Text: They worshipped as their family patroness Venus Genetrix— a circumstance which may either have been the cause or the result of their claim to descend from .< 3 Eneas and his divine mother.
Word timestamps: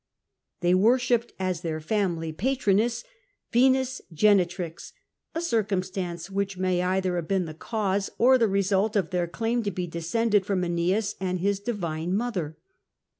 They 0.61 0.73
worshipped 0.73 1.31
as 1.37 1.61
their 1.61 1.79
family 1.79 2.33
patroness 2.33 3.03
Venus 3.51 4.01
Genetrix— 4.11 4.93
a 5.35 5.41
circumstance 5.41 6.27
which 6.27 6.57
may 6.57 6.81
either 6.81 7.17
have 7.17 7.27
been 7.27 7.45
the 7.45 7.53
cause 7.53 8.09
or 8.17 8.39
the 8.39 8.47
result 8.47 8.95
of 8.95 9.11
their 9.11 9.27
claim 9.27 9.61
to 9.61 9.69
descend 9.69 10.31
from 10.43 10.61
.< 10.43 10.61
3 10.61 10.69
Eneas 10.69 11.13
and 11.19 11.39
his 11.39 11.59
divine 11.59 12.15
mother. 12.15 12.57